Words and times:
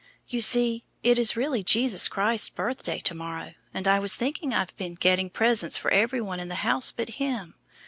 You 0.27 0.41
see 0.41 0.83
it 1.03 1.19
is 1.19 1.37
really 1.37 1.61
Jesus 1.61 2.07
Christ's 2.07 2.49
birthday 2.49 2.97
to 3.01 3.13
morrow, 3.13 3.53
and 3.71 3.87
I 3.87 3.99
was 3.99 4.15
thinking 4.15 4.51
I've 4.51 4.75
been 4.75 4.95
getting 4.95 5.29
presents 5.29 5.77
for 5.77 5.91
every 5.91 6.19
one 6.21 6.39
in 6.39 6.47
the 6.49 6.65
house 6.65 6.91
but 6.91 7.07
Him. 7.09 7.53